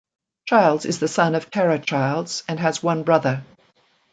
[0.47, 3.43] Childs is the son of Kara Childs and has one brother.